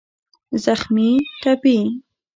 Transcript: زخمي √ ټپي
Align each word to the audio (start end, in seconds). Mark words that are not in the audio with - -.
زخمي 0.63 1.09
√ 1.27 1.27
ټپي 1.41 1.77